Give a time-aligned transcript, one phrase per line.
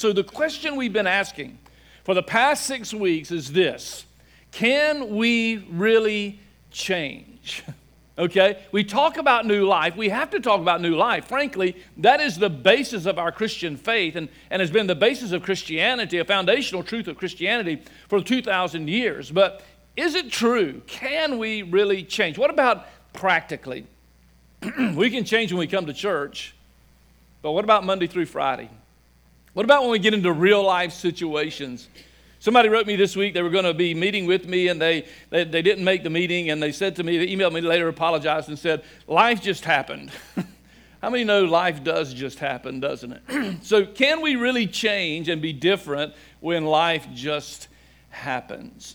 [0.00, 1.58] So, the question we've been asking
[2.04, 4.06] for the past six weeks is this
[4.52, 6.38] Can we really
[6.70, 7.64] change?
[8.16, 8.60] Okay?
[8.72, 9.94] We talk about new life.
[9.94, 11.28] We have to talk about new life.
[11.28, 15.30] Frankly, that is the basis of our Christian faith and, and has been the basis
[15.30, 19.30] of Christianity, a foundational truth of Christianity for 2,000 years.
[19.30, 19.62] But
[19.94, 20.82] is it true?
[20.88, 22.38] Can we really change?
[22.38, 23.86] What about practically?
[24.96, 26.56] we can change when we come to church,
[27.40, 28.68] but what about Monday through Friday?
[29.58, 31.88] What about when we get into real life situations?
[32.38, 35.04] Somebody wrote me this week, they were going to be meeting with me and they,
[35.30, 37.88] they, they, didn't make the meeting and they said to me, they emailed me later,
[37.88, 40.12] apologized and said, Life just happened.
[41.02, 43.56] How many know life does just happen, doesn't it?
[43.64, 47.66] so, can we really change and be different when life just
[48.10, 48.94] happens?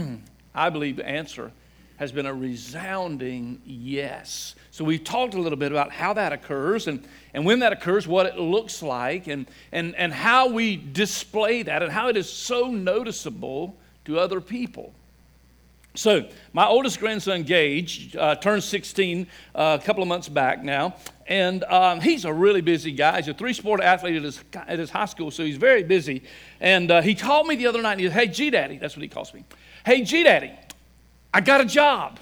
[0.54, 1.52] I believe the answer
[1.98, 4.54] has been a resounding yes.
[4.78, 7.02] So we've talked a little bit about how that occurs and,
[7.34, 11.82] and when that occurs, what it looks like, and, and, and how we display that,
[11.82, 14.92] and how it is so noticeable to other people.
[15.96, 20.94] So, my oldest grandson, Gage, uh, turned 16 uh, a couple of months back now,
[21.26, 23.16] and um, he's a really busy guy.
[23.16, 26.22] He's a three sport athlete at his, at his high school, so he's very busy.
[26.60, 28.94] And uh, he called me the other night, and he said, Hey, G Daddy, that's
[28.94, 29.42] what he calls me.
[29.84, 30.52] Hey, G Daddy,
[31.34, 32.20] I got a job.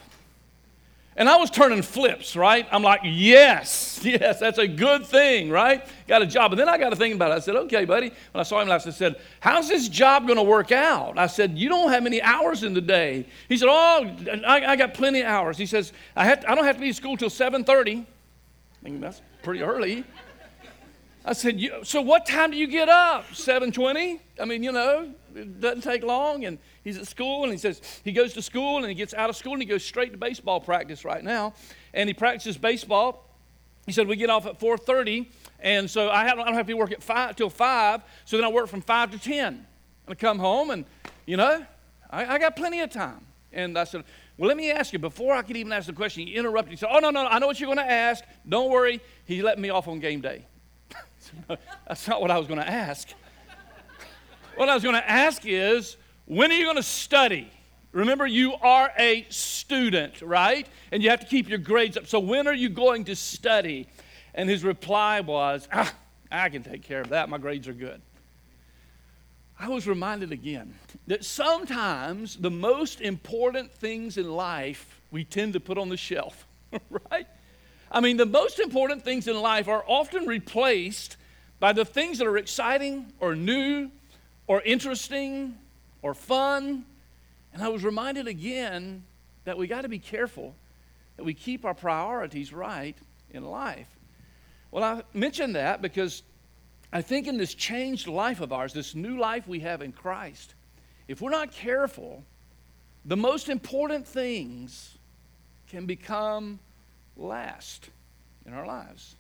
[1.19, 2.69] And I was turning flips, right?
[2.71, 5.83] I'm like, yes, yes, that's a good thing, right?
[6.07, 6.53] Got a job.
[6.53, 7.35] And then I got to thinking about it.
[7.35, 8.09] I said, okay, buddy.
[8.33, 11.19] When I saw him last, I said, how's this job going to work out?
[11.19, 13.27] I said, you don't have many hours in the day.
[13.49, 14.15] He said, oh,
[14.47, 15.57] I, I got plenty of hours.
[15.57, 18.03] He says, I, have to, I don't have to be in school till 7.30.
[18.03, 18.05] I
[18.83, 20.05] think that's pretty early.
[21.25, 23.25] I said, so what time do you get up?
[23.31, 24.21] 7.20?
[24.41, 26.45] I mean, you know, it doesn't take long.
[26.45, 29.29] And he's at school and he says he goes to school and he gets out
[29.29, 31.53] of school and he goes straight to baseball practice right now.
[31.93, 33.29] And he practices baseball.
[33.87, 35.27] He said, we get off at 4.30.
[35.59, 38.03] And so I, have, I don't have to work at 5 till 5.
[38.25, 39.47] So then I work from 5 to 10.
[39.47, 39.67] And
[40.09, 40.85] I come home and,
[41.27, 41.67] you know,
[42.09, 43.27] I, I got plenty of time.
[43.53, 44.05] And I said,
[44.39, 46.71] well, let me ask you, before I could even ask the question, he interrupted.
[46.71, 48.23] He said, Oh, no, no, I know what you're going to ask.
[48.49, 49.01] Don't worry.
[49.25, 50.45] He let me off on game day.
[51.89, 53.09] That's not what I was going to ask.
[54.57, 55.97] What I was going to ask is,
[56.27, 57.51] when are you going to study?
[57.93, 60.67] Remember, you are a student, right?
[60.93, 62.07] And you have to keep your grades up.
[62.07, 63.89] So, when are you going to study?
[64.35, 65.95] And his reply was, ah,
[66.31, 67.31] I can take care of that.
[67.31, 68.03] My grades are good.
[69.59, 70.75] I was reminded again
[71.07, 76.47] that sometimes the most important things in life we tend to put on the shelf,
[77.11, 77.27] right?
[77.91, 81.17] I mean, the most important things in life are often replaced
[81.59, 83.91] by the things that are exciting or new
[84.47, 85.57] or interesting
[86.03, 86.85] or fun.
[87.53, 89.05] And I was reminded again
[89.45, 90.55] that we got to be careful
[91.17, 92.97] that we keep our priorities right
[93.31, 93.89] in life.
[94.71, 96.23] Well, I mentioned that because
[96.93, 100.55] I think in this changed life of ours, this new life we have in Christ,
[101.09, 102.23] if we're not careful,
[103.05, 104.99] the most important things
[105.69, 106.59] can become
[107.17, 107.89] last
[108.45, 109.17] in our lives.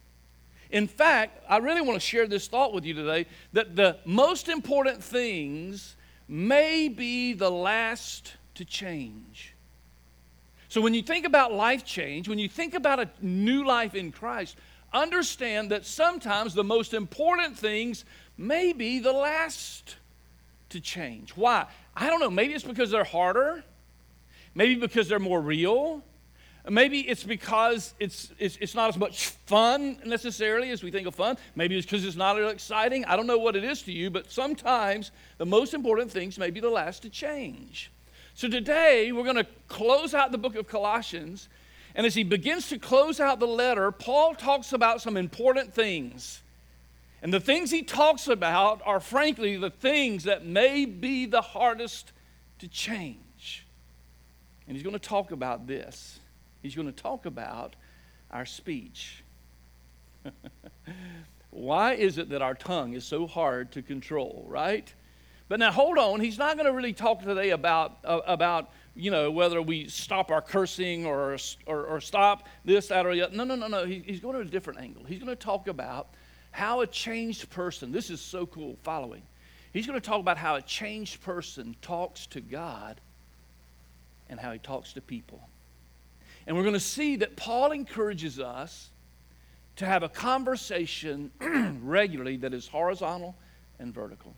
[0.70, 4.48] In fact, I really want to share this thought with you today that the most
[4.48, 5.96] important things
[6.28, 9.54] may be the last to change.
[10.68, 14.12] So, when you think about life change, when you think about a new life in
[14.12, 14.56] Christ,
[14.92, 18.04] understand that sometimes the most important things
[18.36, 19.96] may be the last
[20.70, 21.30] to change.
[21.30, 21.66] Why?
[21.94, 22.30] I don't know.
[22.30, 23.62] Maybe it's because they're harder,
[24.54, 26.02] maybe because they're more real,
[26.68, 31.14] Maybe it's because it's, it's, it's, not as much fun necessarily as we think of
[31.14, 31.36] fun.
[31.54, 33.04] Maybe it's because it's not as exciting.
[33.04, 36.50] I don't know what it is to you, but sometimes the most important things may
[36.50, 37.92] be the last to change.
[38.34, 41.48] So today we're going to close out the book of Colossians.
[41.94, 46.42] And as he begins to close out the letter, Paul talks about some important things.
[47.22, 52.10] And the things he talks about are, frankly, the things that may be the hardest
[52.58, 53.66] to change.
[54.66, 56.18] And he's going to talk about this
[56.66, 57.76] he's going to talk about
[58.32, 59.22] our speech.
[61.50, 64.92] Why is it that our tongue is so hard to control, right?
[65.48, 69.12] But now hold on, he's not going to really talk today about, uh, about you
[69.12, 71.36] know, whether we stop our cursing or,
[71.66, 73.36] or, or stop this, that, or the other.
[73.36, 73.86] No, no, no, no.
[73.86, 75.04] He, he's going to a different angle.
[75.04, 76.08] He's going to talk about
[76.50, 79.22] how a changed person, this is so cool, following.
[79.72, 83.00] He's going to talk about how a changed person talks to God
[84.28, 85.40] and how he talks to people.
[86.46, 88.90] And we're going to see that Paul encourages us
[89.76, 91.30] to have a conversation
[91.82, 93.36] regularly that is horizontal
[93.78, 94.34] and vertical.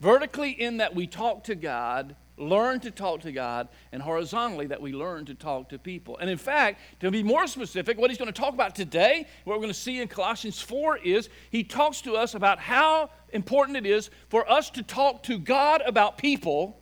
[0.00, 4.80] Vertically, in that we talk to God, learn to talk to God, and horizontally, that
[4.80, 6.18] we learn to talk to people.
[6.18, 9.54] And in fact, to be more specific, what he's going to talk about today, what
[9.54, 13.76] we're going to see in Colossians 4 is he talks to us about how important
[13.78, 16.78] it is for us to talk to God about people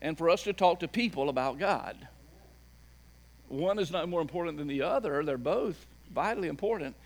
[0.00, 2.08] and for us to talk to people about God.
[3.54, 6.96] One is not more important than the other, they're both vitally important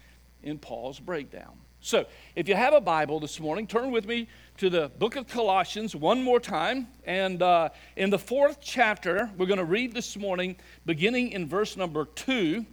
[0.43, 1.59] in Paul's breakdown.
[1.81, 5.29] So, if you have a Bible this morning, turn with me to the book of
[5.29, 6.89] Colossians one more time.
[7.05, 10.57] And uh, in the fourth chapter, we're going to read this morning,
[10.87, 12.67] beginning in verse number two.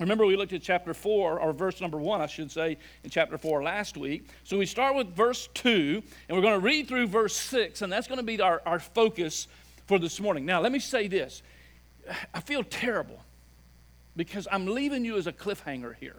[0.00, 3.38] Remember, we looked at chapter 4, or verse number 1, I should say, in chapter
[3.38, 4.28] 4 last week.
[4.44, 7.90] So we start with verse 2, and we're going to read through verse 6, and
[7.90, 9.48] that's going to be our, our focus
[9.86, 10.44] for this morning.
[10.44, 11.42] Now, let me say this
[12.34, 13.18] I feel terrible
[14.16, 16.16] because I'm leaving you as a cliffhanger here.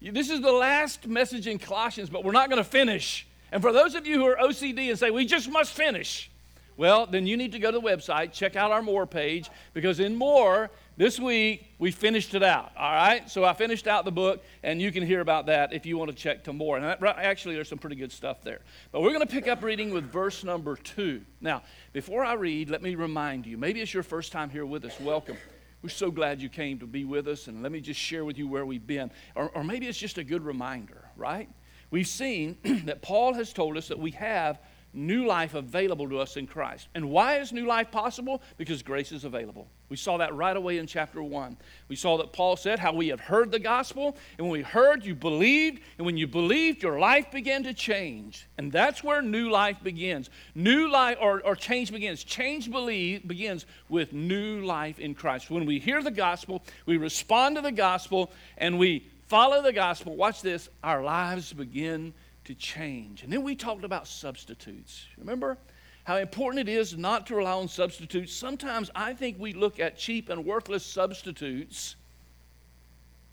[0.00, 3.26] This is the last message in Colossians, but we're not going to finish.
[3.52, 6.30] And for those of you who are OCD and say, we just must finish,
[6.76, 10.00] well, then you need to go to the website, check out our More page, because
[10.00, 13.30] in More, this week, we finished it out, all right?
[13.30, 16.10] So I finished out the book, and you can hear about that if you want
[16.10, 16.76] to check to more.
[16.76, 18.60] And that, actually, there's some pretty good stuff there.
[18.92, 21.22] But we're going to pick up reading with verse number two.
[21.40, 24.84] Now, before I read, let me remind you maybe it's your first time here with
[24.84, 24.98] us.
[25.00, 25.38] Welcome.
[25.82, 28.36] We're so glad you came to be with us, and let me just share with
[28.36, 29.10] you where we've been.
[29.34, 31.48] Or, or maybe it's just a good reminder, right?
[31.90, 34.60] We've seen that Paul has told us that we have
[34.92, 36.88] new life available to us in Christ.
[36.94, 38.42] And why is new life possible?
[38.56, 39.68] Because grace is available.
[39.88, 41.56] We saw that right away in chapter 1.
[41.88, 45.04] We saw that Paul said how we have heard the gospel, and when we heard,
[45.04, 48.46] you believed, and when you believed, your life began to change.
[48.56, 50.30] And that's where new life begins.
[50.54, 52.22] New life, or, or change begins.
[52.22, 55.50] Change believe, begins with new life in Christ.
[55.50, 60.16] When we hear the gospel, we respond to the gospel, and we follow the gospel.
[60.16, 62.14] Watch this, our lives begin
[62.50, 63.22] to change.
[63.22, 65.06] And then we talked about substitutes.
[65.16, 65.56] Remember
[66.04, 68.34] how important it is not to rely on substitutes?
[68.34, 71.94] Sometimes I think we look at cheap and worthless substitutes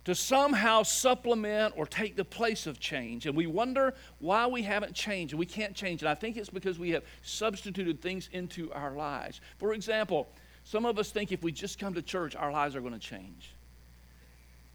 [0.06, 3.26] to somehow supplement or take the place of change.
[3.26, 6.04] And we wonder why we haven't changed and we can't change.
[6.04, 9.42] And I think it's because we have substituted things into our lives.
[9.58, 10.30] For example,
[10.64, 13.00] some of us think if we just come to church, our lives are going to
[13.00, 13.52] change.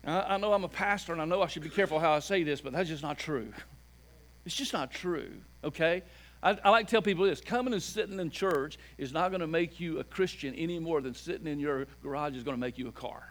[0.05, 2.43] I know I'm a pastor and I know I should be careful how I say
[2.43, 3.53] this, but that's just not true.
[4.45, 5.31] It's just not true,
[5.63, 6.03] okay?
[6.43, 9.41] I, I, like to tell people this coming and sitting in church is not going
[9.41, 12.61] to make you a Christian any more than sitting in your garage is going to
[12.61, 13.23] make you a car,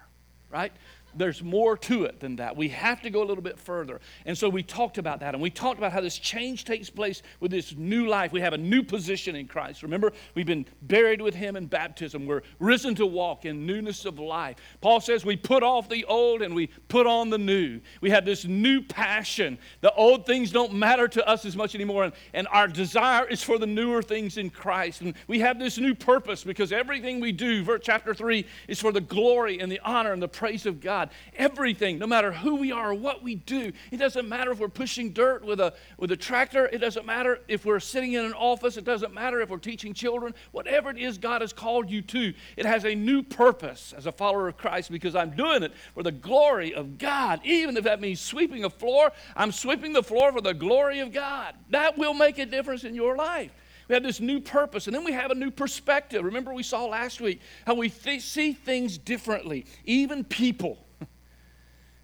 [0.49, 0.71] right?
[1.15, 2.55] There's more to it than that.
[2.55, 3.99] We have to go a little bit further.
[4.25, 5.33] And so we talked about that.
[5.33, 8.31] And we talked about how this change takes place with this new life.
[8.31, 9.83] We have a new position in Christ.
[9.83, 12.25] Remember, we've been buried with Him in baptism.
[12.25, 14.57] We're risen to walk in newness of life.
[14.81, 17.81] Paul says we put off the old and we put on the new.
[18.01, 19.57] We have this new passion.
[19.81, 22.05] The old things don't matter to us as much anymore.
[22.05, 25.01] And, and our desire is for the newer things in Christ.
[25.01, 28.91] And we have this new purpose because everything we do, verse chapter 3, is for
[28.91, 31.00] the glory and the honor and the praise of God.
[31.01, 31.09] God.
[31.35, 34.69] Everything, no matter who we are or what we do, it doesn't matter if we're
[34.69, 38.33] pushing dirt with a, with a tractor, it doesn't matter if we're sitting in an
[38.33, 42.01] office, it doesn't matter if we're teaching children, whatever it is God has called you
[42.03, 45.73] to, it has a new purpose as a follower of Christ because I'm doing it
[45.93, 47.41] for the glory of God.
[47.43, 51.11] Even if that means sweeping a floor, I'm sweeping the floor for the glory of
[51.11, 51.55] God.
[51.69, 53.51] That will make a difference in your life.
[53.91, 56.23] We have this new purpose, and then we have a new perspective.
[56.23, 60.85] Remember, we saw last week how we th- see things differently, even people.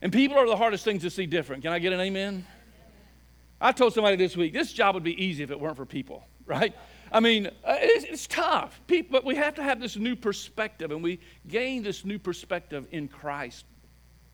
[0.02, 1.64] And people are the hardest things to see different.
[1.64, 2.46] Can I get an amen?
[3.60, 6.24] I told somebody this week, this job would be easy if it weren't for people,
[6.46, 6.76] right?
[7.12, 10.92] I mean, uh, it's, it's tough, people, but we have to have this new perspective,
[10.92, 13.66] and we gain this new perspective in Christ.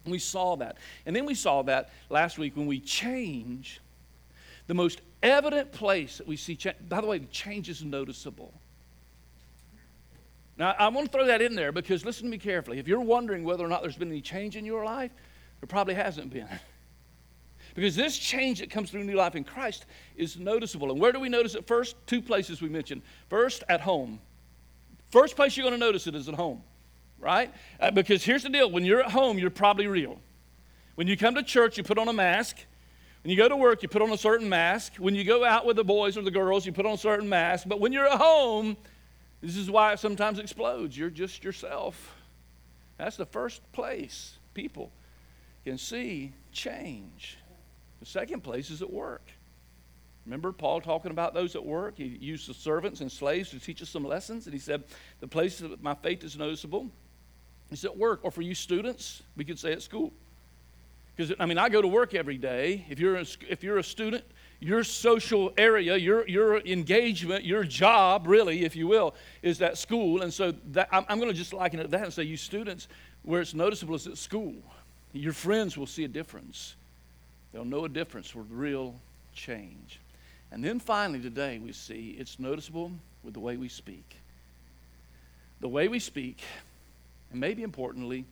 [0.06, 0.78] We saw that.
[1.06, 3.80] And then we saw that last week when we change,
[4.68, 8.54] the most evident place that we see change, by the way, the change is noticeable.
[10.58, 12.80] Now, I want to throw that in there because listen to me carefully.
[12.80, 15.12] If you're wondering whether or not there's been any change in your life,
[15.64, 16.48] there probably hasn't been.
[17.76, 20.92] Because this change that comes through new life in Christ is noticeable.
[20.92, 21.96] And where do we notice it first?
[22.06, 23.02] Two places we mentioned.
[23.30, 24.20] First, at home.
[25.10, 26.62] First place you're going to notice it is at home,
[27.18, 27.52] right?
[27.80, 30.20] Uh, because here's the deal when you're at home, you're probably real.
[30.94, 32.58] When you come to church, you put on a mask.
[33.24, 34.98] When you go to work, you put on a certain mask.
[34.98, 37.28] When you go out with the boys or the girls, you put on a certain
[37.28, 37.68] mask.
[37.68, 38.78] But when you're at home,
[39.42, 40.96] this is why it sometimes explodes.
[40.96, 42.14] You're just yourself.
[43.00, 44.92] That's the first place people
[45.64, 47.38] can see change.
[48.00, 49.32] The second place is at work.
[50.26, 51.96] Remember Paul talking about those at work?
[51.98, 54.84] He used the servants and slaves to teach us some lessons, and he said,
[55.20, 56.90] The place that my faith is noticeable
[57.72, 58.22] is at work.
[58.24, 60.14] Or for you students, we could say at school.
[61.16, 62.86] Because, I mean, I go to work every day.
[62.90, 64.24] If you're a, if you're a student,
[64.60, 70.24] your social area, your, your engagement, your job, really, if you will, is at school.
[70.24, 72.38] And so that, I'm, I'm going to just liken it to that and say, you
[72.38, 72.88] students,
[73.22, 74.56] where it's noticeable is at school.
[75.14, 76.76] Your friends will see a difference.
[77.52, 78.96] They'll know a difference with real
[79.34, 80.00] change.
[80.52, 82.92] And then finally, today, we see it's noticeable
[83.24, 84.18] with the way we speak.
[85.62, 86.42] The way we speak,
[87.32, 88.26] and maybe importantly,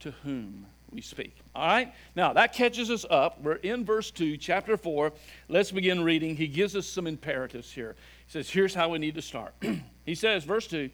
[0.00, 1.36] to whom we speak.
[1.54, 1.92] All right?
[2.14, 3.40] Now, that catches us up.
[3.42, 5.12] We're in verse 2, chapter 4.
[5.48, 6.36] Let's begin reading.
[6.36, 7.94] He gives us some imperatives here.
[8.26, 9.54] He says, Here's how we need to start.
[10.04, 10.90] he says, verse 2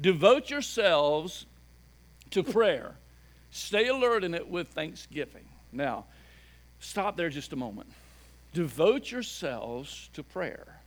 [0.00, 1.46] Devote yourselves
[2.30, 2.94] to prayer,
[3.56, 5.44] stay alert in it with thanksgiving.
[5.72, 6.06] Now,
[6.78, 7.90] stop there just a moment.
[8.52, 10.80] Devote yourselves to prayer.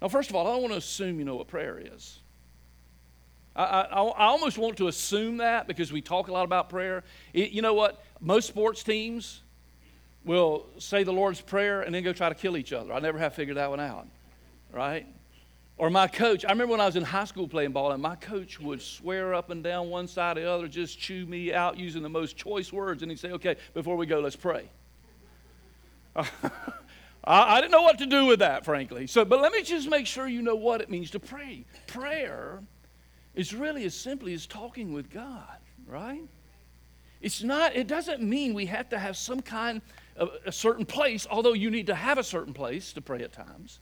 [0.00, 2.20] Now, first of all, I don't want to assume you know what prayer is.
[3.56, 7.02] I, I, I, almost want to assume that because we talk a lot about prayer.
[7.32, 8.00] It, you know what?
[8.20, 9.40] Most sports teams
[10.24, 12.92] will say the Lord's Prayer and then go try to kill each other.
[12.92, 14.06] I never have figured that one out,
[14.72, 15.06] right?
[15.78, 18.16] Or my coach, I remember when I was in high school playing ball, and my
[18.16, 21.78] coach would swear up and down one side or the other, just chew me out
[21.78, 24.68] using the most choice words, and he'd say, Okay, before we go, let's pray.
[26.16, 26.32] I,
[27.24, 29.06] I didn't know what to do with that, frankly.
[29.06, 31.64] So, but let me just make sure you know what it means to pray.
[31.86, 32.60] Prayer
[33.36, 36.24] is really as simply as talking with God, right?
[37.20, 39.80] It's not, it doesn't mean we have to have some kind
[40.16, 43.32] of a certain place, although you need to have a certain place to pray at
[43.32, 43.78] times.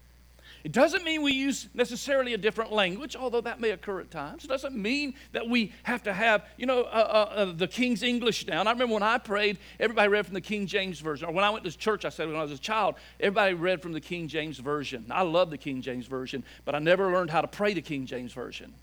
[0.66, 4.44] It doesn't mean we use necessarily a different language, although that may occur at times.
[4.44, 8.02] It doesn't mean that we have to have, you know, uh, uh, uh, the King's
[8.02, 8.66] English down.
[8.66, 11.28] I remember when I prayed, everybody read from the King James Version.
[11.28, 13.80] Or when I went to church, I said when I was a child, everybody read
[13.80, 15.06] from the King James Version.
[15.08, 18.04] I love the King James Version, but I never learned how to pray the King
[18.04, 18.75] James Version.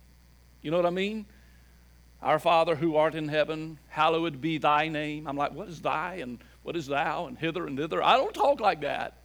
[0.62, 1.26] You know what I mean?
[2.22, 5.28] Our Father who art in heaven, hallowed be thy name.
[5.28, 8.02] I'm like, what is thy and what is thou and hither and thither?
[8.02, 9.18] I don't talk like that.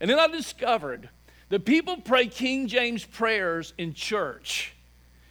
[0.00, 1.08] And then I discovered
[1.48, 4.74] that people pray King James prayers in church.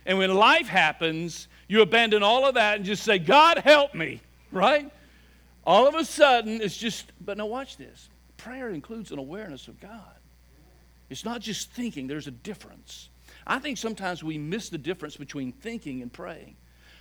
[0.05, 4.22] And when life happens, you abandon all of that and just say, God help me,
[4.51, 4.91] right?
[5.65, 8.10] All of a sudden, it's just, but now watch this.
[8.38, 10.15] Prayer includes an awareness of God.
[11.10, 13.10] It's not just thinking, there's a difference.
[13.46, 16.55] I think sometimes we miss the difference between thinking and praying.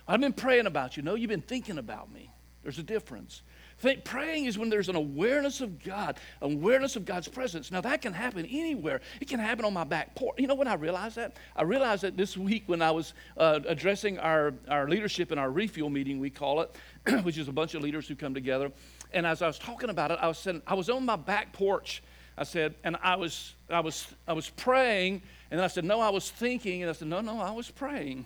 [0.07, 1.03] I've been praying about you.
[1.03, 2.29] No, you've been thinking about me.
[2.61, 3.41] There's a difference.
[3.79, 7.71] Think, praying is when there's an awareness of God, awareness of God's presence.
[7.71, 9.01] Now, that can happen anywhere.
[9.19, 10.35] It can happen on my back porch.
[10.37, 11.35] You know when I realized that?
[11.55, 15.51] I realized that this week when I was uh, addressing our, our leadership in our
[15.51, 16.75] refuel meeting, we call it,
[17.23, 18.71] which is a bunch of leaders who come together.
[19.11, 22.01] And as I was talking about it, I was I was on my back porch.
[22.37, 26.09] I said, and I was, I was, I was praying and I said, No, I
[26.09, 26.81] was thinking.
[26.81, 28.25] And I said, No, no, I was praying.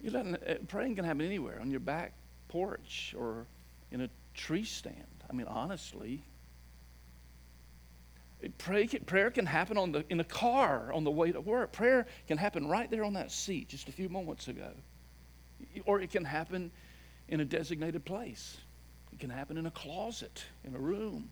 [0.00, 2.14] You let, uh, praying can happen anywhere on your back
[2.48, 3.46] porch or
[3.90, 5.24] in a tree stand.
[5.28, 6.24] I mean, honestly,
[8.58, 11.72] Pray, prayer can happen on the, in a car on the way to work.
[11.72, 14.70] Prayer can happen right there on that seat just a few moments ago.
[15.86, 16.70] Or it can happen
[17.28, 18.58] in a designated place.
[19.12, 21.30] It can happen in a closet, in a room.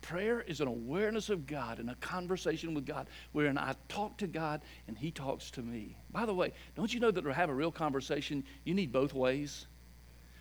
[0.00, 4.26] Prayer is an awareness of God and a conversation with God wherein I talk to
[4.26, 5.94] God and He talks to me.
[6.10, 9.12] By the way, don't you know that to have a real conversation, you need both
[9.12, 9.66] ways?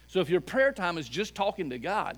[0.10, 2.18] So if your prayer time is just talking to God,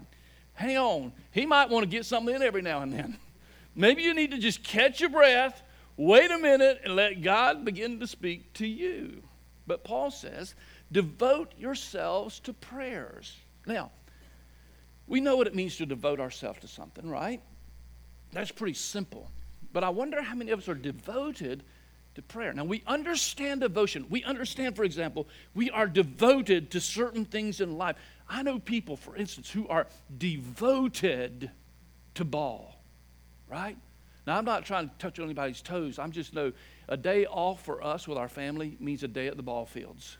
[0.53, 1.11] hang on.
[1.31, 3.17] He might want to get something in every now and then.
[3.75, 5.61] Maybe you need to just catch your breath,
[5.97, 9.21] wait a minute, and let God begin to speak to you.
[9.67, 10.55] But Paul says,
[10.89, 13.35] devote yourselves to prayers.
[13.67, 13.91] Now,
[15.05, 17.41] we know what it means to devote ourselves to something, right?
[18.31, 19.29] That's pretty simple.
[19.73, 21.63] But I wonder how many of us are devoted
[22.15, 22.53] to prayer.
[22.53, 24.05] Now, we understand devotion.
[24.09, 27.95] We understand, for example, we are devoted to certain things in life.
[28.29, 29.87] I know people, for instance, who are
[30.17, 31.51] devoted
[32.15, 32.81] to ball,
[33.49, 33.77] right?
[34.27, 35.99] Now, I'm not trying to touch anybody's toes.
[35.99, 36.51] I'm just know
[36.87, 40.17] a day off for us with our family means a day at the ball fields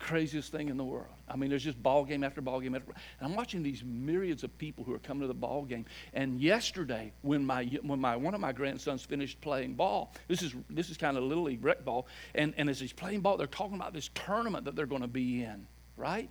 [0.00, 1.06] craziest thing in the world.
[1.28, 2.92] I mean, there's just ball game after ball game after.
[3.20, 5.84] And I'm watching these myriads of people who are coming to the ball game.
[6.14, 10.54] And yesterday, when my when my one of my grandsons finished playing ball, this is
[10.68, 13.46] this is kind of little league rec ball, and and as he's playing ball, they're
[13.46, 15.66] talking about this tournament that they're going to be in,
[15.96, 16.30] right?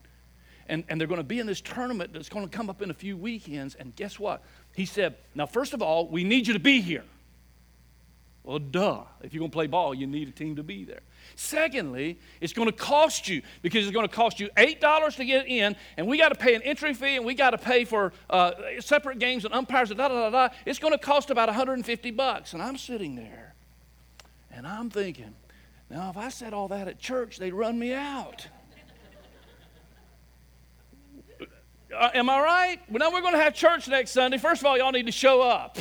[0.67, 2.89] And and they're going to be in this tournament that's going to come up in
[2.89, 3.75] a few weekends.
[3.75, 4.43] And guess what?
[4.75, 7.03] He said, now first of all, we need you to be here.
[8.43, 9.03] Well, duh.
[9.21, 11.01] If you're going to play ball, you need a team to be there.
[11.35, 15.47] Secondly, it's going to cost you because it's going to cost you $8 to get
[15.47, 18.13] in, and we got to pay an entry fee, and we got to pay for
[18.29, 20.53] uh, separate games and umpires, and da da da da.
[20.65, 22.53] It's going to cost about 150 bucks.
[22.53, 23.55] And I'm sitting there,
[24.51, 25.35] and I'm thinking,
[25.89, 28.47] now if I said all that at church, they'd run me out.
[31.95, 32.79] Uh, am I right?
[32.89, 34.37] Well, now we're going to have church next Sunday.
[34.37, 35.79] First of all, y'all need to show up.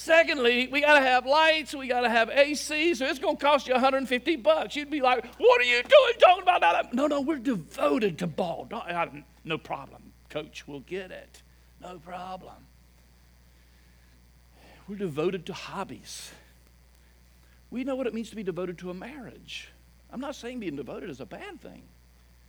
[0.00, 3.44] Secondly, we got to have lights, we got to have AC, so it's going to
[3.44, 4.74] cost you 150 bucks.
[4.74, 8.26] You'd be like, "What are you doing talking about that?" No, no, we're devoted to
[8.26, 8.66] ball.
[8.70, 8.82] No,
[9.44, 10.66] 'No, problem, coach.
[10.66, 11.42] We'll get it.
[11.82, 12.54] No problem.
[14.88, 16.32] We're devoted to hobbies.
[17.70, 19.68] We know what it means to be devoted to a marriage.
[20.10, 21.82] I'm not saying being devoted is a bad thing,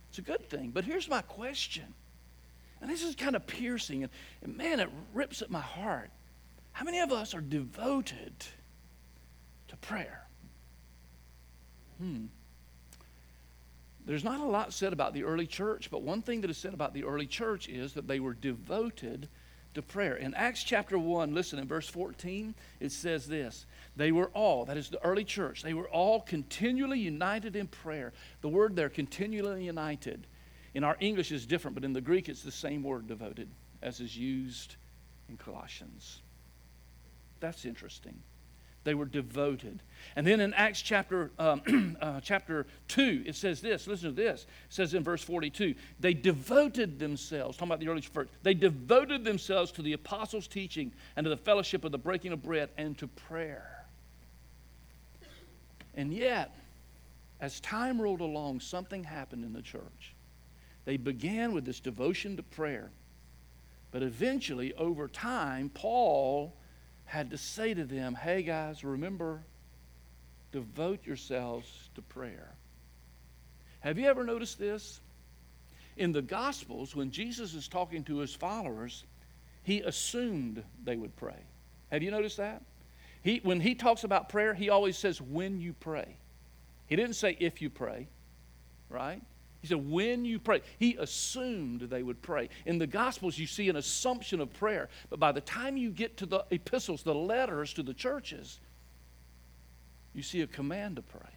[0.08, 0.70] it's a good thing.
[0.70, 1.92] But here's my question.
[2.80, 6.10] And this is kind of piercing, and, and man, it rips at my heart.
[6.72, 8.32] How many of us are devoted
[9.68, 10.26] to prayer?
[11.98, 12.26] Hmm.
[14.04, 16.74] There's not a lot said about the early church, but one thing that is said
[16.74, 19.28] about the early church is that they were devoted
[19.74, 20.16] to prayer.
[20.16, 24.76] In Acts chapter 1, listen, in verse 14, it says this They were all, that
[24.76, 28.12] is the early church, they were all continually united in prayer.
[28.40, 30.26] The word there, continually united,
[30.74, 33.48] in our English is different, but in the Greek it's the same word, devoted,
[33.82, 34.76] as is used
[35.28, 36.22] in Colossians.
[37.42, 38.14] That's interesting.
[38.84, 39.80] They were devoted.
[40.14, 43.88] And then in Acts chapter, um, uh, chapter 2, it says this.
[43.88, 44.42] Listen to this.
[44.42, 49.24] It says in verse 42 they devoted themselves, talking about the early church, they devoted
[49.24, 52.96] themselves to the apostles' teaching and to the fellowship of the breaking of bread and
[52.98, 53.86] to prayer.
[55.94, 56.56] And yet,
[57.40, 60.14] as time rolled along, something happened in the church.
[60.84, 62.90] They began with this devotion to prayer.
[63.90, 66.54] But eventually, over time, Paul
[67.12, 69.42] had to say to them, hey guys, remember,
[70.50, 72.54] devote yourselves to prayer.
[73.80, 74.98] Have you ever noticed this?
[75.98, 79.04] In the Gospels, when Jesus is talking to his followers,
[79.62, 81.36] he assumed they would pray.
[81.90, 82.62] Have you noticed that?
[83.22, 86.16] He, when he talks about prayer, he always says, when you pray.
[86.86, 88.08] He didn't say if you pray,
[88.88, 89.20] right?
[89.62, 92.48] He said, when you pray, he assumed they would pray.
[92.66, 94.88] In the Gospels, you see an assumption of prayer.
[95.08, 98.58] But by the time you get to the epistles, the letters to the churches,
[100.12, 101.30] you see a command to pray,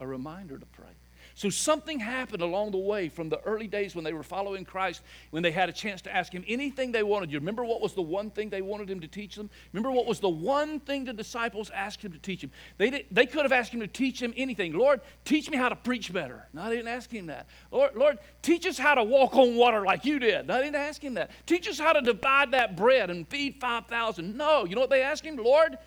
[0.00, 0.90] a reminder to pray.
[1.36, 5.02] So something happened along the way from the early days when they were following Christ,
[5.30, 7.32] when they had a chance to ask him anything they wanted.
[7.32, 9.50] You remember what was the one thing they wanted him to teach them?
[9.72, 12.52] Remember what was the one thing the disciples asked him to teach him?
[12.78, 14.74] They, did, they could have asked him to teach them anything.
[14.74, 16.46] Lord, teach me how to preach better.
[16.52, 17.48] No, they didn't ask him that.
[17.72, 20.46] Lord, Lord, teach us how to walk on water like you did.
[20.46, 21.32] No, they didn't ask him that.
[21.46, 24.36] Teach us how to divide that bread and feed 5,000.
[24.36, 25.34] No, you know what they asked him?
[25.34, 25.78] Lord,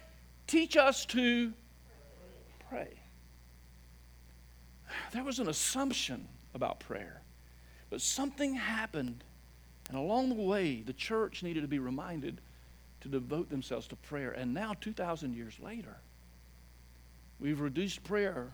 [0.46, 1.54] teach us to
[2.70, 2.97] pray
[5.12, 7.22] there was an assumption about prayer.
[7.90, 9.24] But something happened,
[9.90, 12.42] and along the way, the church needed to be reminded
[13.02, 14.32] to devote themselves to prayer.
[14.32, 15.98] And now, 2,000 years later,
[17.40, 18.52] we've reduced prayer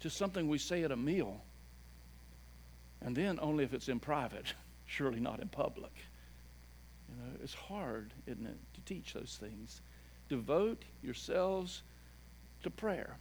[0.00, 1.40] to something we say at a meal,
[3.00, 4.54] and then only if it's in private,
[4.86, 5.92] surely not in public.
[7.08, 9.80] You know, it's hard, isn't it, to teach those things.
[10.28, 11.82] Devote yourselves
[12.62, 13.16] to prayer.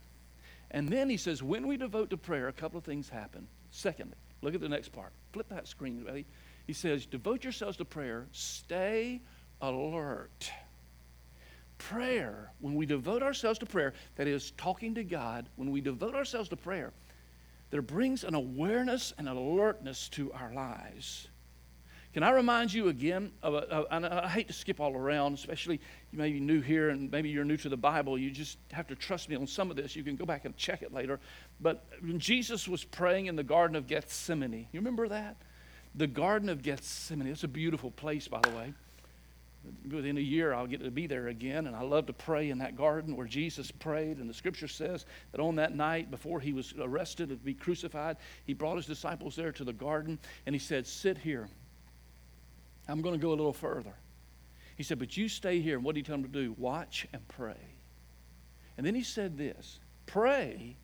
[0.72, 3.48] And then he says, when we devote to prayer, a couple of things happen.
[3.72, 5.14] Secondly, look at the next part.
[5.32, 6.26] Flip that screen, buddy.
[6.66, 9.22] He says, devote yourselves to prayer, stay
[9.62, 10.52] alert.
[11.78, 16.16] Prayer, when we devote ourselves to prayer, that is, talking to God, when we devote
[16.16, 16.92] ourselves to prayer,
[17.70, 21.28] there brings an awareness and alertness to our lives.
[22.18, 25.36] Can I remind you again of, a, of and I hate to skip all around,
[25.36, 25.80] especially
[26.12, 28.18] you may be new here and maybe you're new to the Bible.
[28.18, 29.96] You just have to trust me on some of this.
[29.96, 31.20] You can go back and check it later.
[31.62, 35.38] But when Jesus was praying in the Garden of Gethsemane, you remember that?
[35.94, 37.28] The Garden of Gethsemane.
[37.28, 38.74] It's a beautiful place, by the way.
[39.88, 42.58] Within a year, I'll get to be there again, and I love to pray in
[42.58, 44.18] that garden where Jesus prayed.
[44.18, 48.18] And the scripture says that on that night, before he was arrested to be crucified,
[48.44, 51.48] he brought his disciples there to the garden, and he said, Sit here
[52.88, 53.94] I'm going to go a little further.
[54.76, 55.76] He said, But you stay here.
[55.76, 56.56] And what did he tell him to do?
[56.58, 57.76] Watch and pray.
[58.78, 60.78] And then he said this pray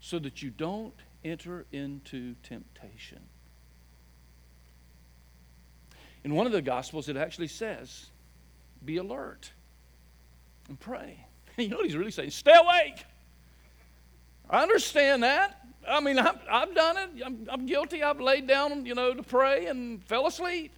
[0.00, 3.20] so that you don't enter into temptation.
[6.24, 8.06] In one of the Gospels, it actually says,
[8.84, 9.52] Be alert
[10.68, 11.24] and pray.
[11.56, 12.30] you know what he's really saying?
[12.30, 13.04] Stay awake.
[14.48, 15.56] I understand that.
[15.88, 17.10] I mean, I've, I've done it.
[17.24, 18.02] I'm, I'm guilty.
[18.02, 20.72] I've laid down, you know, to pray and fell asleep.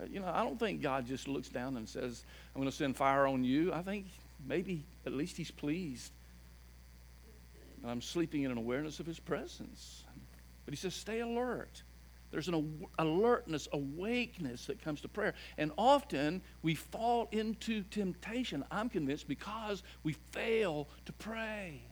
[0.00, 2.76] Uh, you know, I don't think God just looks down and says, I'm going to
[2.76, 3.72] send fire on you.
[3.72, 4.06] I think
[4.46, 6.12] maybe at least He's pleased.
[7.82, 10.04] And I'm sleeping in an awareness of His presence.
[10.64, 11.82] But He says, stay alert.
[12.30, 15.34] There's an alertness, awakeness that comes to prayer.
[15.56, 21.82] And often we fall into temptation, I'm convinced, because we fail to pray.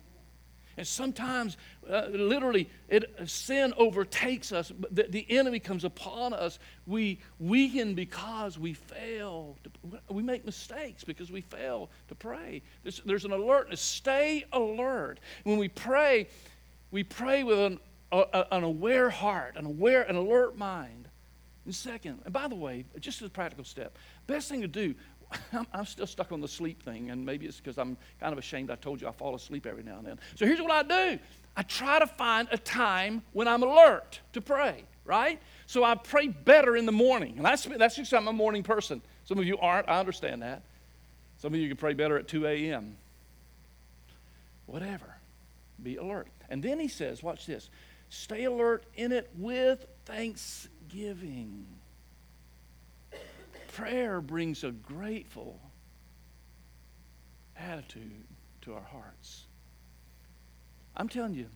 [0.76, 1.56] And sometimes,
[1.88, 4.72] uh, literally, it, sin overtakes us.
[4.90, 6.58] The, the enemy comes upon us.
[6.87, 9.58] We weaken because we fail.
[9.64, 12.62] To, we make mistakes because we fail to pray.
[12.82, 13.80] There's, there's an alertness.
[13.80, 15.20] Stay alert.
[15.44, 16.28] When we pray,
[16.90, 17.78] we pray with an,
[18.11, 21.08] a, an aware heart, an aware, an alert mind.
[21.64, 24.94] And second, and by the way, just as a practical step, best thing to do,
[25.53, 28.38] I'm, I'm still stuck on the sleep thing, and maybe it's because I'm kind of
[28.38, 30.18] ashamed I told you I fall asleep every now and then.
[30.35, 31.18] So here's what I do
[31.57, 35.40] I try to find a time when I'm alert to pray, right?
[35.66, 37.35] So I pray better in the morning.
[37.37, 39.03] And that's, that's just I'm a morning person.
[39.25, 40.62] Some of you aren't, I understand that.
[41.38, 42.97] Some of you can pray better at 2 a.m.
[44.66, 45.16] Whatever.
[45.83, 46.29] Be alert.
[46.49, 47.68] And then he says, watch this
[48.09, 51.66] stay alert in it with thanksgiving.
[53.72, 55.58] Prayer brings a grateful
[57.56, 58.24] attitude
[58.62, 59.46] to our hearts.
[60.94, 61.46] I'm telling you,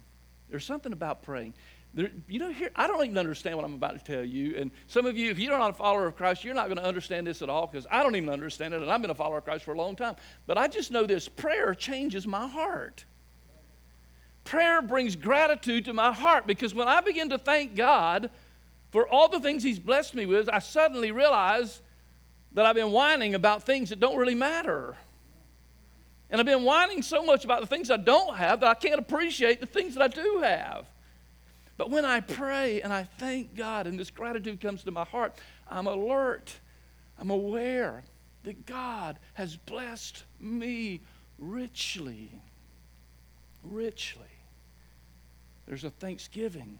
[0.49, 1.53] there's something about praying.
[1.93, 4.57] There, you know, here, I don't even understand what I'm about to tell you.
[4.57, 6.85] And some of you, if you're not a follower of Christ, you're not going to
[6.85, 8.81] understand this at all because I don't even understand it.
[8.81, 10.17] And I've been a follower of Christ for a long time.
[10.47, 13.05] But I just know this prayer changes my heart.
[14.45, 18.31] Prayer brings gratitude to my heart because when I begin to thank God
[18.91, 21.83] for all the things He's blessed me with, I suddenly realize
[22.57, 24.97] that I've been whining about things that don't really matter.
[26.31, 28.99] And I've been whining so much about the things I don't have that I can't
[28.99, 30.87] appreciate the things that I do have.
[31.77, 35.35] But when I pray and I thank God and this gratitude comes to my heart,
[35.71, 36.55] I'm alert.
[37.19, 38.05] I'm aware
[38.45, 41.03] that God has blessed me
[41.39, 42.31] richly.
[43.63, 44.23] Richly.
[45.67, 46.79] There's a thanksgiving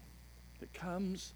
[0.59, 1.35] that comes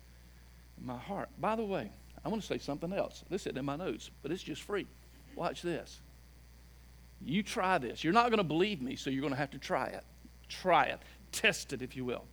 [0.80, 1.30] in my heart.
[1.40, 1.92] By the way,
[2.24, 3.24] I want to say something else.
[3.30, 4.88] This isn't in my notes, but it's just free.
[5.36, 6.02] Watch this.
[7.24, 8.04] You try this.
[8.04, 10.04] You're not going to believe me, so you're going to have to try it.
[10.50, 11.00] Try it.
[11.32, 12.26] Test it, if you will.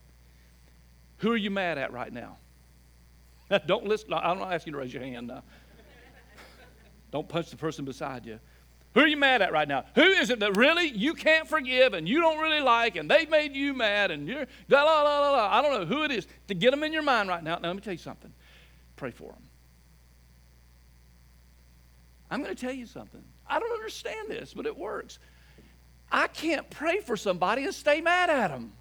[1.19, 2.37] Who are you mad at right now?
[3.67, 4.13] Don't listen.
[4.13, 5.43] I'm not asking you to raise your hand now.
[7.11, 8.41] Don't punch the person beside you.
[8.95, 9.85] Who are you mad at right now?
[9.95, 13.29] Who is it that really you can't forgive and you don't really like and they've
[13.29, 15.59] made you mad and you're la la la la la.
[15.59, 16.27] I don't know who it is.
[16.49, 17.59] To get them in your mind right now.
[17.59, 18.33] Now let me tell you something.
[18.97, 19.48] Pray for them.
[22.31, 23.23] I'm going to tell you something.
[23.47, 25.19] I don't understand this, but it works.
[26.11, 28.73] I can't pray for somebody and stay mad at them.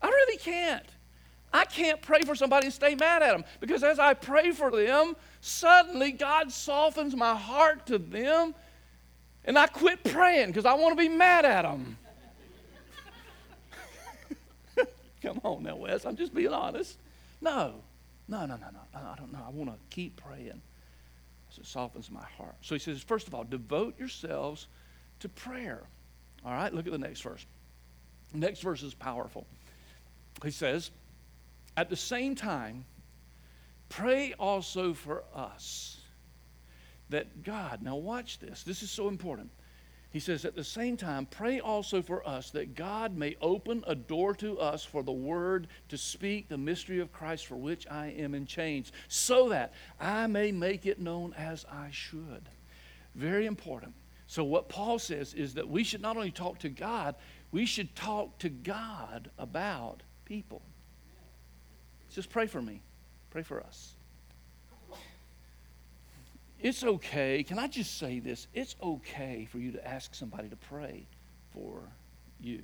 [0.00, 0.86] I really can't.
[1.52, 4.70] I can't pray for somebody and stay mad at them because as I pray for
[4.70, 8.54] them, suddenly God softens my heart to them
[9.44, 11.96] and I quit praying because I want to be mad at them.
[15.22, 16.98] Come on now, Wes, I'm just being honest.
[17.40, 17.74] No,
[18.26, 18.80] no, no, no, no.
[18.92, 19.40] I don't know.
[19.46, 20.60] I want to keep praying
[21.58, 22.56] it softens my heart.
[22.60, 24.68] So he says, first of all, devote yourselves
[25.20, 25.82] to prayer.
[26.44, 27.46] All right, look at the next verse.
[28.32, 29.46] Next verse is powerful.
[30.42, 30.90] He says,
[31.76, 32.84] at the same time,
[33.88, 36.00] pray also for us
[37.10, 39.50] that God, now watch this, this is so important.
[40.14, 43.96] He says, At the same time, pray also for us that God may open a
[43.96, 48.14] door to us for the word to speak the mystery of Christ for which I
[48.16, 52.48] am in chains, so that I may make it known as I should.
[53.16, 53.92] Very important.
[54.28, 57.16] So, what Paul says is that we should not only talk to God,
[57.50, 60.62] we should talk to God about people.
[62.12, 62.82] Just pray for me,
[63.30, 63.93] pray for us.
[66.64, 67.42] It's okay.
[67.42, 68.46] Can I just say this?
[68.54, 71.06] It's okay for you to ask somebody to pray
[71.52, 71.82] for
[72.40, 72.62] you.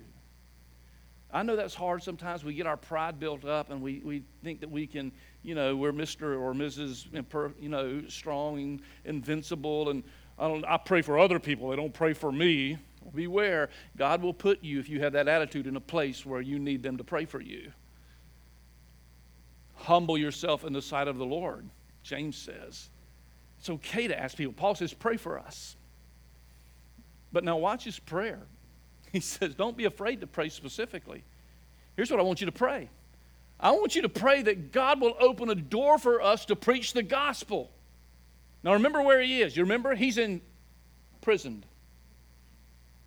[1.31, 2.43] I know that's hard sometimes.
[2.43, 5.11] We get our pride built up and we, we think that we can,
[5.43, 6.35] you know, we're Mr.
[6.41, 7.53] or Mrs.
[7.61, 9.91] you know, strong and invincible.
[9.91, 10.03] And
[10.39, 11.69] I, don't, I pray for other people.
[11.69, 12.79] They don't pray for me.
[13.13, 13.69] Beware.
[13.97, 16.81] God will put you, if you have that attitude, in a place where you need
[16.81, 17.71] them to pray for you.
[19.75, 21.69] Humble yourself in the sight of the Lord,
[22.01, 22.89] James says.
[23.61, 24.53] It's okay to ask people.
[24.53, 25.75] Paul says, pray for us.
[27.31, 28.39] But now watch his prayer.
[29.11, 31.25] He says, don't be afraid to pray specifically.
[31.97, 32.89] Here's what I want you to pray
[33.59, 36.93] I want you to pray that God will open a door for us to preach
[36.93, 37.69] the gospel.
[38.63, 39.55] Now remember where he is.
[39.55, 39.93] You remember?
[39.95, 40.41] He's in
[41.19, 41.65] prison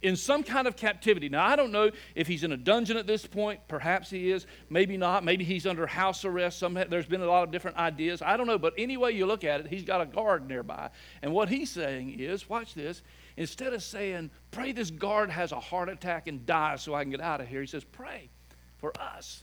[0.05, 1.31] in some kind of captivity.
[1.31, 3.61] Now, I don't know if he's in a dungeon at this point.
[3.69, 4.47] Perhaps he is.
[4.69, 5.25] Maybe not.
[5.25, 6.59] Maybe he's under house arrest.
[6.59, 8.21] Some, there's been a lot of different ideas.
[8.21, 8.59] I don't know.
[8.59, 10.91] But any way you look at it, he's got a guard nearby.
[11.23, 13.03] And what he's saying is watch this.
[13.39, 17.11] Instead of saying, pray this guard has a heart attack and dies so I can
[17.11, 18.29] get out of here, he says, pray
[18.77, 19.43] for us.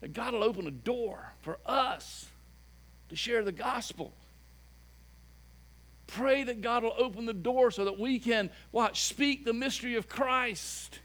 [0.00, 2.26] That God will open a door for us
[3.10, 4.14] to share the gospel.
[6.12, 9.94] Pray that God will open the door so that we can, watch, speak the mystery
[9.94, 10.98] of Christ.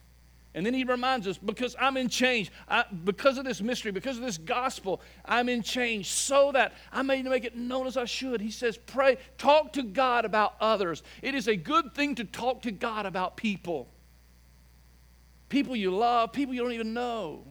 [0.55, 4.17] And then he reminds us, because I'm in change, I, because of this mystery, because
[4.17, 8.05] of this gospel, I'm in change so that I may make it known as I
[8.05, 8.39] should.
[8.39, 11.03] He says, pray, talk to God about others.
[11.21, 13.89] It is a good thing to talk to God about people.
[15.49, 17.43] People you love, people you don't even know.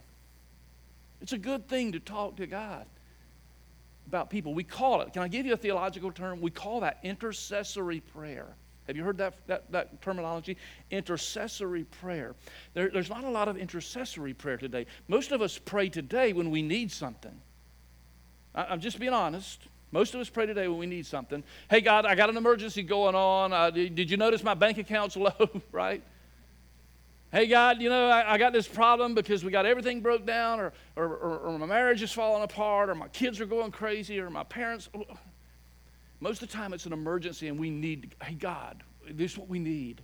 [1.20, 2.86] It's a good thing to talk to God.
[4.06, 4.54] About people.
[4.54, 6.40] We call it, can I give you a theological term?
[6.40, 8.46] We call that intercessory prayer.
[8.86, 10.56] Have you heard that, that, that terminology?
[10.90, 12.34] Intercessory prayer.
[12.74, 14.86] There, there's not a lot of intercessory prayer today.
[15.08, 17.40] Most of us pray today when we need something.
[18.54, 19.62] I, I'm just being honest.
[19.90, 21.42] Most of us pray today when we need something.
[21.70, 23.52] Hey, God, I got an emergency going on.
[23.52, 26.02] Uh, did, did you notice my bank account's low, right?
[27.34, 30.60] Hey, God, you know, I, I, got this problem because we got everything broke down,
[30.60, 34.20] or, or, or, or my marriage is falling apart, or my kids are going crazy,
[34.20, 34.88] or my parents.
[34.94, 35.02] Oh,
[36.20, 39.48] most of the time, it's an emergency, and we need, hey, God, this is what
[39.48, 40.00] we need.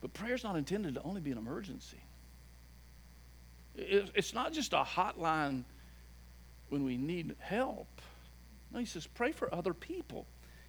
[0.00, 2.00] But prayer's not intended to only be an emergency.
[3.76, 5.64] It's not just a hotline
[6.70, 8.00] when we need help.
[8.72, 10.26] No, he says, pray for other people.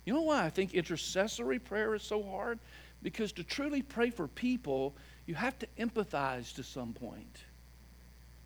[0.10, 2.58] You know why I think intercessory prayer is so hard?
[3.04, 4.95] Because to truly pray for people,
[5.28, 7.43] you have to empathize to some point.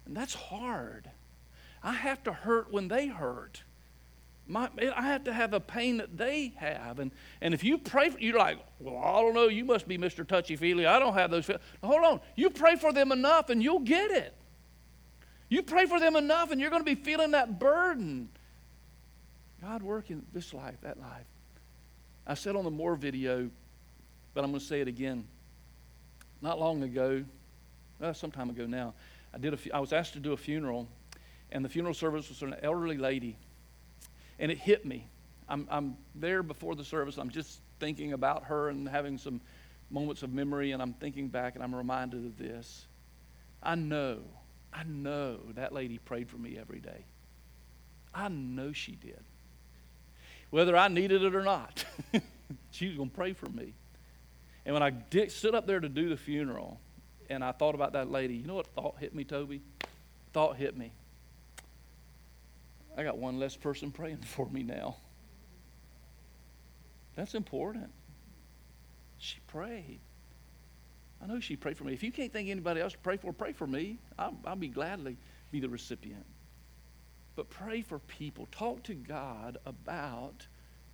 [0.06, 1.10] And that's hard.
[1.82, 3.64] I have to hurt when they hurt.
[4.46, 7.00] My, I have to have a pain that they have.
[7.00, 9.98] And, and if you pray, for, you're like, well, I don't know, you must be
[9.98, 10.28] Mr.
[10.28, 10.86] Touchy Feely.
[10.86, 11.64] I don't have those feelings.
[11.82, 12.20] Hold on.
[12.36, 14.36] You pray for them enough and you'll get it.
[15.48, 18.28] You pray for them enough and you're going to be feeling that burden.
[19.62, 21.24] God work in this life, that life.
[22.26, 23.50] I said on the More video,
[24.34, 25.26] but I'm going to say it again.
[26.42, 27.24] Not long ago,
[28.00, 28.94] well, some time ago now,
[29.34, 30.88] I, did a, I was asked to do a funeral
[31.54, 33.38] and the funeral service was for an elderly lady.
[34.40, 35.08] And it hit me.
[35.48, 37.18] I'm, I'm there before the service.
[37.18, 39.40] I'm just thinking about her and having some
[39.92, 42.88] moments of memory, and I'm thinking back and I'm reminded of this.
[43.62, 44.22] I know,
[44.74, 47.06] I know that lady prayed for me every day.
[48.14, 49.24] I know she did.
[50.54, 51.84] Whether I needed it or not,
[52.70, 53.74] she was going to pray for me.
[54.68, 56.80] And when I did, stood up there to do the funeral,
[57.28, 59.64] and I thought about that lady, you know what thought hit me, Toby?
[60.32, 60.92] Thought hit me.
[62.96, 64.98] I got one less person praying for me now.
[67.16, 67.90] That's important.
[69.18, 70.02] She prayed.
[71.20, 71.94] I know she prayed for me.
[71.94, 73.98] If you can't think anybody else to pray for, pray for me.
[74.20, 75.18] I'll, I'll be gladly
[75.50, 76.28] be the recipient.
[77.36, 78.48] But pray for people.
[78.52, 80.48] Talk to God about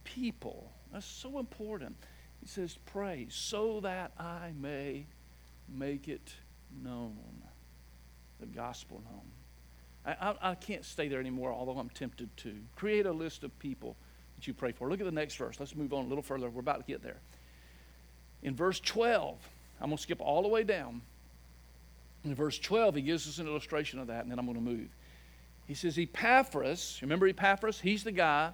[0.03, 0.71] people.
[0.91, 1.95] That's so important.
[2.39, 5.05] He says, pray so that I may
[5.67, 6.33] make it
[6.83, 7.17] known,
[8.39, 9.31] the gospel known.
[10.05, 12.55] I, I, I, can't stay there anymore, although I'm tempted to.
[12.75, 13.97] Create a list of people
[14.37, 14.89] that you pray for.
[14.89, 15.59] Look at the next verse.
[15.59, 16.49] Let's move on a little further.
[16.49, 17.17] We're about to get there.
[18.41, 19.37] In verse 12,
[19.81, 21.01] I'm going to skip all the way down.
[22.23, 24.63] In verse 12, he gives us an illustration of that, and then I'm going to
[24.63, 24.89] move.
[25.69, 27.79] He says, Epaphras, remember Epaphras?
[27.79, 28.53] He's the guy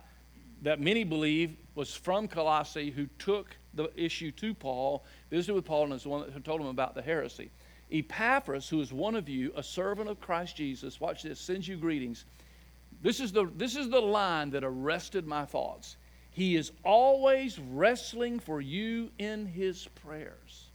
[0.63, 5.85] that many believe was from Colossae who took the issue to Paul, visited with Paul,
[5.85, 7.51] and is the one who told him about the heresy.
[7.89, 11.77] Epaphras, who is one of you, a servant of Christ Jesus, watch this, sends you
[11.77, 12.25] greetings.
[13.01, 15.95] This is the, this is the line that arrested my thoughts.
[16.31, 20.65] He is always wrestling for you in his prayers.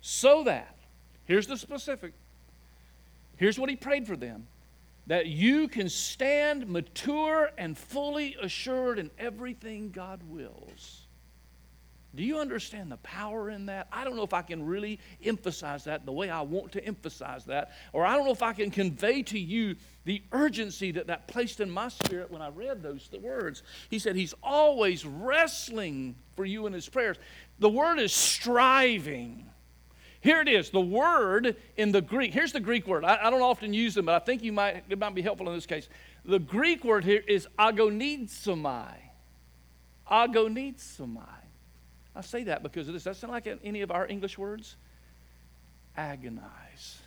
[0.00, 0.76] So that,
[1.24, 2.14] here's the specific,
[3.36, 4.48] here's what he prayed for them
[5.06, 11.06] that you can stand mature and fully assured in everything God wills.
[12.14, 13.88] Do you understand the power in that?
[13.90, 17.46] I don't know if I can really emphasize that the way I want to emphasize
[17.46, 21.26] that, or I don't know if I can convey to you the urgency that that
[21.26, 23.62] placed in my spirit when I read those words.
[23.88, 27.16] He said he's always wrestling for you in his prayers.
[27.60, 29.48] The word is striving.
[30.22, 32.32] Here it is, the word in the Greek.
[32.32, 33.04] Here's the Greek word.
[33.04, 35.48] I, I don't often use them, but I think you might it might be helpful
[35.48, 35.88] in this case.
[36.24, 38.94] The Greek word here is agonizomai.
[40.08, 41.26] Agonizomai.
[42.14, 43.02] I say that because of this.
[43.02, 44.76] Does that sound like any of our English words?
[45.96, 47.00] Agonize.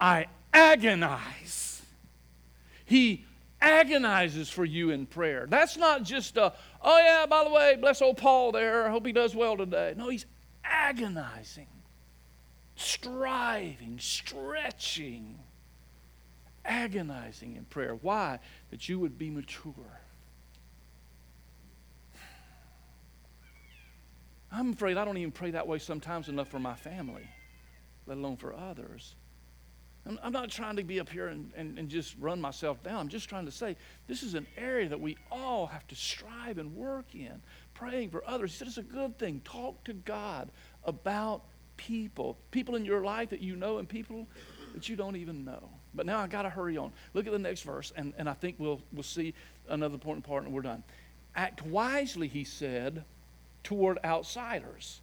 [0.00, 1.82] I agonize.
[2.86, 3.26] He
[3.60, 5.46] agonizes for you in prayer.
[5.46, 8.86] That's not just a, oh yeah, by the way, bless old Paul there.
[8.86, 9.92] I hope he does well today.
[9.94, 10.24] No, he's
[10.70, 11.68] agonizing,
[12.76, 15.38] striving, stretching,
[16.64, 17.94] agonizing in prayer.
[17.94, 18.38] Why?
[18.70, 20.00] That you would be mature
[24.52, 27.28] I'm afraid I don't even pray that way sometimes enough for my family,
[28.06, 29.14] let alone for others.
[30.22, 32.96] I'm, not trying to be up here and, and, and just run myself down.
[32.96, 33.76] I'm just trying to say
[34.08, 37.42] this is an area that we all have to strive and work in,
[37.80, 38.52] praying for others.
[38.52, 39.40] He said it's a good thing.
[39.42, 40.50] Talk to God
[40.84, 41.42] about
[41.76, 44.26] people, people in your life that you know and people
[44.74, 45.70] that you don't even know.
[45.94, 46.92] But now I got to hurry on.
[47.14, 49.34] Look at the next verse, and, and I think we'll, we'll see
[49.68, 50.82] another important part, and we're done.
[51.34, 53.02] Act wisely, he said
[53.64, 55.00] toward outsiders,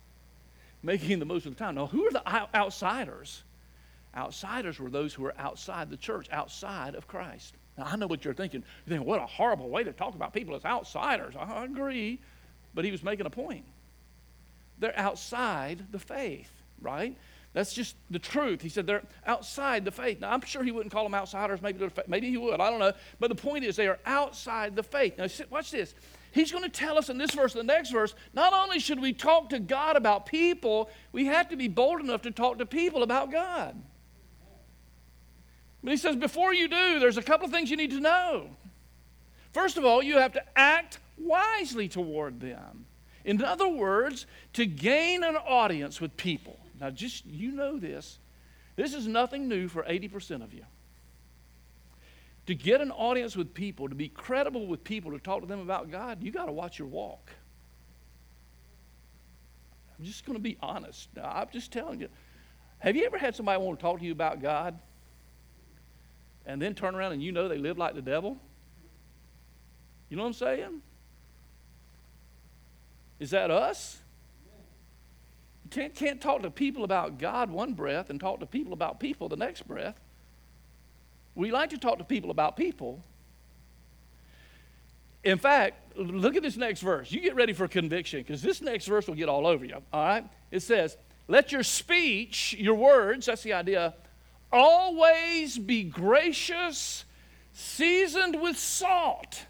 [0.84, 1.76] making the most of the time.
[1.76, 2.24] Now, who are the
[2.56, 3.44] outsiders?
[4.16, 7.56] Outsiders were those who were outside the church, outside of Christ.
[7.78, 8.64] Now, I know what you're thinking.
[8.86, 11.36] You're thinking, what a horrible way to talk about people as outsiders.
[11.36, 12.20] I agree,
[12.78, 13.66] but he was making a point.
[14.78, 17.18] They're outside the faith, right?
[17.54, 18.62] That's just the truth.
[18.62, 20.22] He said they're outside the faith.
[20.22, 21.60] Now, I'm sure he wouldn't call them outsiders.
[21.60, 22.62] Maybe, maybe he would.
[22.62, 22.94] I don't know.
[23.20, 25.18] But the point is, they are outside the faith.
[25.18, 25.96] Now, watch this.
[26.34, 29.12] He's going to tell us in this verse, the next verse, not only should we
[29.12, 33.02] talk to God about people, we have to be bold enough to talk to people
[33.02, 33.76] about God.
[35.84, 38.52] But he says, before you do, there's a couple of things you need to know.
[39.52, 42.86] First of all, you have to act wisely toward them.
[43.26, 46.60] In other words, to gain an audience with people.
[46.80, 48.20] Now, just you know this.
[48.76, 50.64] This is nothing new for 80% of you.
[52.46, 55.60] To get an audience with people, to be credible with people, to talk to them
[55.60, 57.32] about God, you got to watch your walk.
[60.00, 61.10] I'm just going to be honest.
[61.16, 62.08] Now, I'm just telling you.
[62.80, 64.78] Have you ever had somebody want to talk to you about God
[66.46, 68.38] and then turn around and you know they live like the devil?
[70.10, 70.82] You know what I'm saying?
[73.20, 74.00] Is that us?
[75.66, 79.00] You can't, can't talk to people about God one breath and talk to people about
[79.00, 80.00] people the next breath.
[81.36, 83.04] We like to talk to people about people.
[85.24, 87.12] In fact, look at this next verse.
[87.12, 89.76] You get ready for conviction because this next verse will get all over you.
[89.92, 90.26] All right?
[90.52, 90.96] It says,
[91.28, 93.94] Let your speech, your words, that's the idea,
[94.52, 97.04] always be gracious,
[97.52, 99.47] seasoned with salt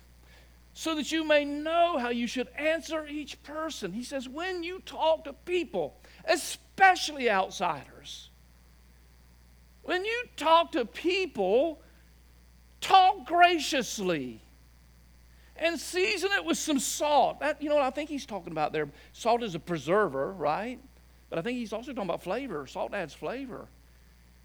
[0.77, 3.91] so that you may know how you should answer each person.
[3.91, 8.29] He says, when you talk to people, especially outsiders,
[9.81, 11.81] when you talk to people,
[12.79, 14.39] talk graciously
[15.55, 17.39] and season it with some salt.
[17.39, 18.87] That, you know what I think he's talking about there?
[19.13, 20.79] Salt is a preserver, right?
[21.31, 22.67] But I think he's also talking about flavor.
[22.67, 23.67] Salt adds flavor.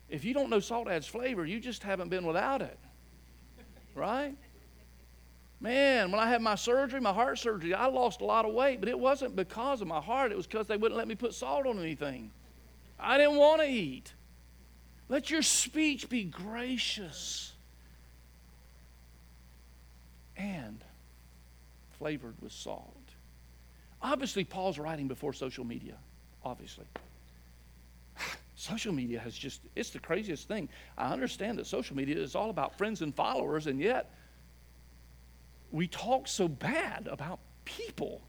[0.08, 2.78] If you don't know salt adds flavor, you just haven't been without it,
[3.94, 4.34] right?
[5.62, 8.80] Man, when I had my surgery, my heart surgery, I lost a lot of weight,
[8.80, 10.32] but it wasn't because of my heart.
[10.32, 12.32] It was because they wouldn't let me put salt on anything.
[12.98, 14.12] I didn't want to eat.
[15.08, 17.52] Let your speech be gracious
[20.36, 20.82] and
[21.96, 22.96] flavored with salt.
[24.02, 25.94] Obviously, Paul's writing before social media,
[26.44, 26.86] obviously.
[28.56, 30.68] Social media has just, it's the craziest thing.
[30.96, 34.12] I understand that social media is all about friends and followers, and yet
[35.72, 38.22] we talk so bad about people.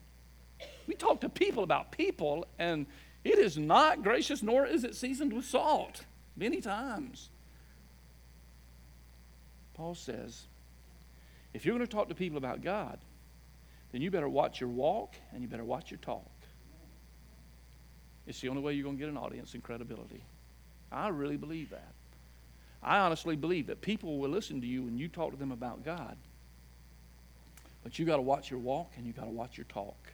[0.87, 2.85] We talk to people about people, and
[3.23, 7.29] it is not gracious, nor is it seasoned with salt many times.
[9.73, 10.43] Paul says,
[11.53, 12.97] if you're going to talk to people about God,
[13.91, 16.29] then you better watch your walk and you better watch your talk.
[18.25, 20.23] It's the only way you're going to get an audience and credibility.
[20.91, 21.93] I really believe that.
[22.81, 25.83] I honestly believe that people will listen to you when you talk to them about
[25.83, 26.17] God.
[27.83, 30.11] But you got to watch your walk and you got to watch your talk.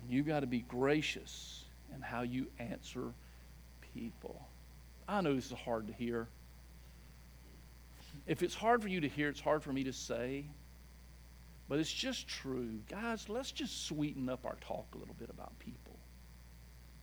[0.00, 3.12] And you got to be gracious in how you answer
[3.94, 4.46] people.
[5.08, 6.28] I know this is hard to hear.
[8.26, 10.46] If it's hard for you to hear, it's hard for me to say.
[11.68, 12.78] But it's just true.
[12.88, 15.98] Guys, let's just sweeten up our talk a little bit about people.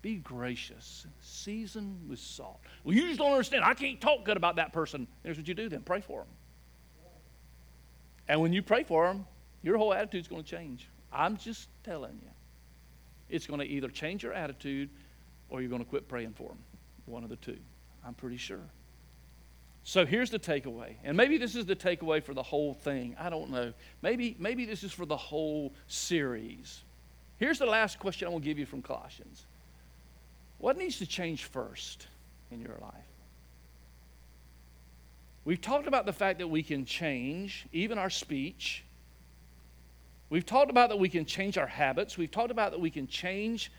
[0.01, 2.59] Be gracious, season with salt.
[2.83, 3.63] Well, you just don't understand.
[3.63, 5.07] I can't talk good about that person.
[5.23, 6.27] Here's what you do then pray for them.
[8.27, 9.25] And when you pray for them,
[9.63, 10.87] your whole attitude's going to change.
[11.11, 12.29] I'm just telling you.
[13.29, 14.89] It's going to either change your attitude
[15.49, 16.59] or you're going to quit praying for them.
[17.05, 17.57] One of the two.
[18.05, 18.59] I'm pretty sure.
[19.83, 20.95] So here's the takeaway.
[21.03, 23.15] And maybe this is the takeaway for the whole thing.
[23.19, 23.73] I don't know.
[24.01, 26.83] Maybe, maybe this is for the whole series.
[27.37, 29.45] Here's the last question I will give you from Colossians
[30.59, 32.07] What needs to change first
[32.51, 33.03] in your life?
[35.45, 38.85] We've talked about the fact that we can change even our speech,
[40.33, 42.17] We've talked about that we can change our habits.
[42.17, 43.71] We've talked about that we can change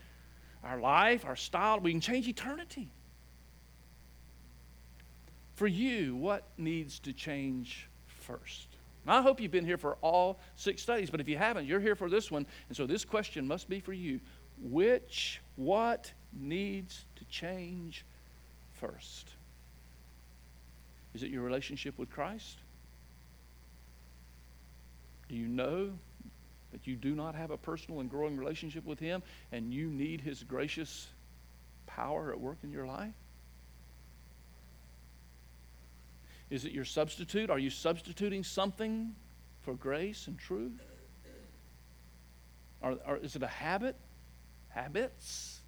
[0.63, 1.81] our life, our style.
[1.81, 2.87] We can change eternity.
[5.55, 8.67] For you, what needs to change first?
[9.05, 11.81] Now, I hope you've been here for all six studies, but if you haven't, you're
[11.81, 12.45] here for this one.
[12.69, 14.21] And so this question must be for you.
[14.61, 18.05] Which, what needs to change
[18.71, 19.27] first?
[21.13, 22.59] Is it your relationship with Christ?
[25.27, 25.91] Do you know
[26.75, 29.23] that you do not have a personal and growing relationship with Him
[29.53, 31.07] and you need His gracious
[31.87, 33.13] power at work in your life?
[36.49, 37.49] Is it your substitute?
[37.49, 39.15] Are you substituting something
[39.61, 40.73] for grace and truth?
[42.81, 43.95] Or, or is it a habit?
[44.67, 45.61] Habits?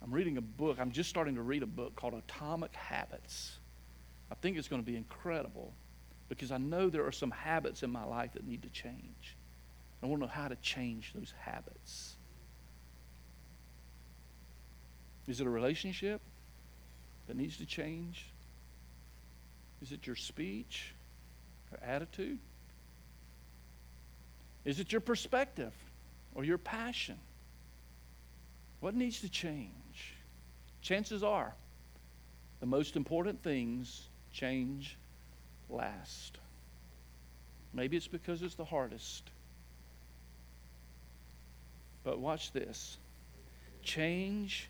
[0.00, 0.78] I'm reading a book.
[0.78, 3.58] I'm just starting to read a book called Atomic Habits.
[4.30, 5.74] I think it's going to be incredible
[6.28, 9.36] because I know there are some habits in my life that need to change.
[10.02, 12.16] I want to know how to change those habits.
[15.28, 16.20] Is it a relationship
[17.28, 18.26] that needs to change?
[19.80, 20.94] Is it your speech
[21.70, 22.38] or attitude?
[24.64, 25.72] Is it your perspective
[26.34, 27.18] or your passion?
[28.80, 29.70] What needs to change?
[30.80, 31.54] Chances are
[32.58, 34.96] the most important things change
[35.68, 36.38] last.
[37.72, 39.30] Maybe it's because it's the hardest.
[42.04, 42.98] But watch this
[43.82, 44.68] change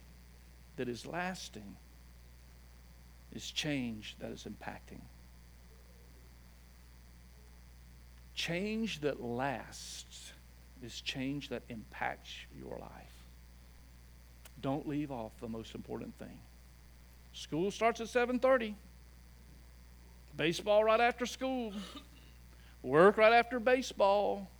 [0.76, 1.76] that is lasting
[3.32, 5.00] is change that is impacting.
[8.34, 10.32] Change that lasts
[10.82, 13.24] is change that impacts your life.
[14.60, 16.38] Don't leave off the most important thing.
[17.32, 18.74] School starts at 7:30.
[20.36, 21.72] Baseball right after school.
[22.82, 24.50] Work right after baseball.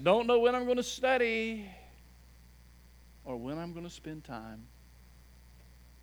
[0.00, 1.68] Don't know when I'm going to study
[3.24, 4.64] or when I'm going to spend time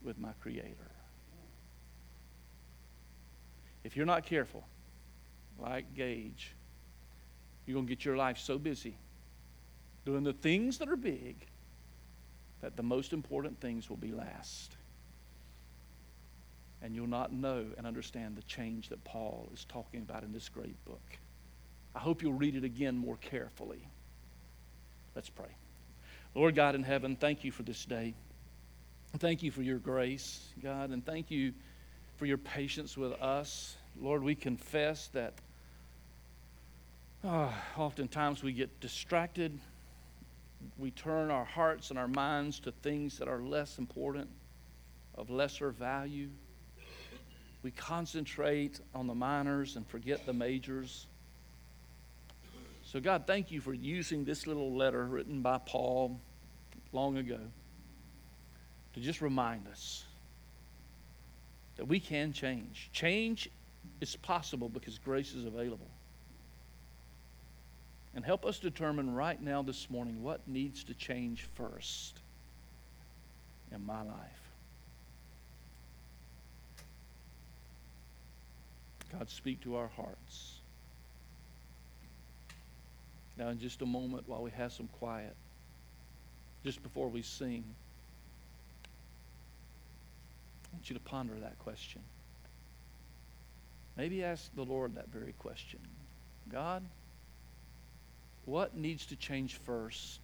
[0.03, 0.91] with my Creator.
[3.83, 4.63] If you're not careful,
[5.57, 6.53] like Gage,
[7.65, 8.95] you're going to get your life so busy
[10.05, 11.45] doing the things that are big
[12.61, 14.75] that the most important things will be last.
[16.81, 20.49] And you'll not know and understand the change that Paul is talking about in this
[20.49, 21.17] great book.
[21.95, 23.87] I hope you'll read it again more carefully.
[25.15, 25.49] Let's pray.
[26.35, 28.13] Lord God in heaven, thank you for this day.
[29.17, 31.53] Thank you for your grace, God, and thank you
[32.17, 33.75] for your patience with us.
[33.99, 35.33] Lord, we confess that
[37.23, 39.57] oh, oftentimes we get distracted.
[40.77, 44.29] We turn our hearts and our minds to things that are less important,
[45.15, 46.29] of lesser value.
[47.63, 51.07] We concentrate on the minors and forget the majors.
[52.91, 56.19] So, God, thank you for using this little letter written by Paul
[56.91, 57.37] long ago
[58.95, 60.05] to just remind us
[61.77, 62.89] that we can change.
[62.91, 63.47] Change
[64.01, 65.85] is possible because grace is available.
[68.15, 72.17] And help us determine right now this morning what needs to change first
[73.71, 74.15] in my life.
[79.11, 80.58] God, speak to our hearts.
[83.39, 85.33] Now, in just a moment, while we have some quiet,
[86.65, 87.63] just before we sing,
[90.65, 92.01] I want you to ponder that question.
[93.95, 95.79] Maybe ask the Lord that very question
[96.51, 96.83] God,
[98.43, 100.19] what needs to change first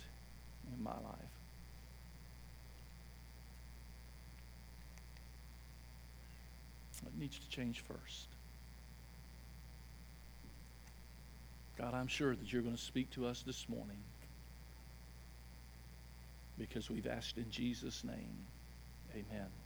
[0.75, 1.35] in my life?
[7.01, 8.34] What needs to change first?
[11.77, 14.01] God, I'm sure that you're going to speak to us this morning
[16.57, 18.47] because we've asked in Jesus' name.
[19.13, 19.64] Amen.